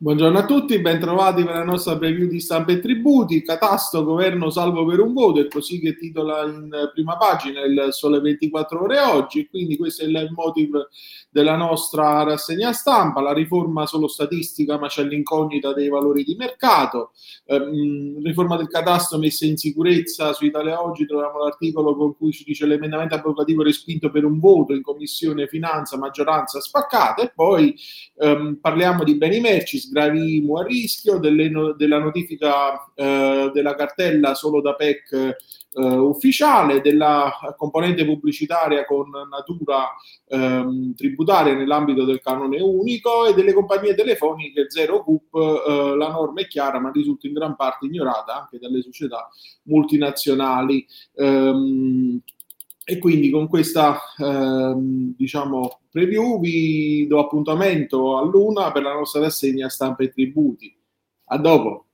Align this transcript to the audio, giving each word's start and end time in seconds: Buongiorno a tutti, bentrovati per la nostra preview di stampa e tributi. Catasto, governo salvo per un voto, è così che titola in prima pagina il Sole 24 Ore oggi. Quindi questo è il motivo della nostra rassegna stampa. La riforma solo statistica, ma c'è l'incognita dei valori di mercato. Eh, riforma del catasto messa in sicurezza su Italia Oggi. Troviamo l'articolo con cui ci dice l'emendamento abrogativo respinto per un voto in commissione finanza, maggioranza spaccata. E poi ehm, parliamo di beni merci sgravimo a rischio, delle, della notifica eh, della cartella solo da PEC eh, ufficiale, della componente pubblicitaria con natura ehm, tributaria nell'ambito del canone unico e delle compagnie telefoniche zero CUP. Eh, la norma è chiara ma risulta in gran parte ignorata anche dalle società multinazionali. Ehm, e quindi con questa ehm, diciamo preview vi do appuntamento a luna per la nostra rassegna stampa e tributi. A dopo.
Buongiorno 0.00 0.38
a 0.38 0.44
tutti, 0.44 0.78
bentrovati 0.78 1.42
per 1.42 1.54
la 1.54 1.64
nostra 1.64 1.98
preview 1.98 2.28
di 2.28 2.38
stampa 2.38 2.70
e 2.70 2.78
tributi. 2.78 3.42
Catasto, 3.42 4.04
governo 4.04 4.48
salvo 4.48 4.86
per 4.86 5.00
un 5.00 5.12
voto, 5.12 5.40
è 5.40 5.48
così 5.48 5.80
che 5.80 5.96
titola 5.96 6.44
in 6.44 6.70
prima 6.92 7.16
pagina 7.16 7.62
il 7.62 7.88
Sole 7.90 8.20
24 8.20 8.80
Ore 8.80 9.00
oggi. 9.00 9.48
Quindi 9.48 9.76
questo 9.76 10.04
è 10.04 10.06
il 10.06 10.28
motivo 10.36 10.86
della 11.30 11.56
nostra 11.56 12.22
rassegna 12.22 12.72
stampa. 12.72 13.20
La 13.20 13.32
riforma 13.32 13.86
solo 13.86 14.06
statistica, 14.06 14.78
ma 14.78 14.86
c'è 14.86 15.02
l'incognita 15.02 15.72
dei 15.72 15.88
valori 15.88 16.22
di 16.22 16.36
mercato. 16.36 17.10
Eh, 17.44 17.58
riforma 18.22 18.56
del 18.56 18.68
catasto 18.68 19.18
messa 19.18 19.46
in 19.46 19.56
sicurezza 19.56 20.32
su 20.32 20.44
Italia 20.44 20.80
Oggi. 20.80 21.06
Troviamo 21.06 21.42
l'articolo 21.42 21.96
con 21.96 22.16
cui 22.16 22.30
ci 22.30 22.44
dice 22.44 22.66
l'emendamento 22.66 23.16
abrogativo 23.16 23.64
respinto 23.64 24.12
per 24.12 24.24
un 24.24 24.38
voto 24.38 24.74
in 24.74 24.82
commissione 24.82 25.48
finanza, 25.48 25.98
maggioranza 25.98 26.60
spaccata. 26.60 27.22
E 27.22 27.32
poi 27.34 27.74
ehm, 28.18 28.58
parliamo 28.60 29.02
di 29.02 29.16
beni 29.16 29.40
merci 29.40 29.86
sgravimo 29.88 30.58
a 30.58 30.64
rischio, 30.64 31.18
delle, 31.18 31.50
della 31.76 31.98
notifica 31.98 32.92
eh, 32.94 33.50
della 33.52 33.74
cartella 33.74 34.34
solo 34.34 34.60
da 34.60 34.74
PEC 34.74 35.12
eh, 35.12 35.82
ufficiale, 35.82 36.80
della 36.80 37.32
componente 37.56 38.04
pubblicitaria 38.04 38.84
con 38.84 39.10
natura 39.30 39.88
ehm, 40.26 40.94
tributaria 40.94 41.54
nell'ambito 41.54 42.04
del 42.04 42.20
canone 42.20 42.60
unico 42.60 43.26
e 43.26 43.34
delle 43.34 43.52
compagnie 43.52 43.94
telefoniche 43.94 44.66
zero 44.68 45.02
CUP. 45.02 45.34
Eh, 45.34 45.96
la 45.96 46.08
norma 46.08 46.40
è 46.40 46.46
chiara 46.46 46.78
ma 46.80 46.90
risulta 46.90 47.26
in 47.26 47.32
gran 47.32 47.56
parte 47.56 47.86
ignorata 47.86 48.40
anche 48.40 48.58
dalle 48.58 48.82
società 48.82 49.28
multinazionali. 49.64 50.86
Ehm, 51.14 52.20
e 52.90 52.96
quindi 52.96 53.28
con 53.28 53.48
questa 53.48 54.00
ehm, 54.16 55.14
diciamo 55.14 55.80
preview 55.90 56.40
vi 56.40 57.06
do 57.06 57.18
appuntamento 57.18 58.16
a 58.16 58.24
luna 58.24 58.72
per 58.72 58.82
la 58.82 58.94
nostra 58.94 59.20
rassegna 59.20 59.68
stampa 59.68 60.04
e 60.04 60.08
tributi. 60.08 60.74
A 61.26 61.36
dopo. 61.36 61.87